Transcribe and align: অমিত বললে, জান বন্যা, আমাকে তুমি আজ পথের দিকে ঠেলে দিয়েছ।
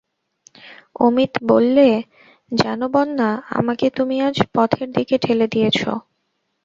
অমিত 0.99 1.33
বললে, 1.43 1.87
জান 2.51 2.79
বন্যা, 2.87 3.29
আমাকে 3.51 3.85
তুমি 3.89 4.15
আজ 4.21 4.37
পথের 4.53 4.87
দিকে 4.91 5.15
ঠেলে 5.17 5.45
দিয়েছ। 5.47 5.79